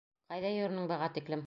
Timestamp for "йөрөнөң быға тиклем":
0.55-1.39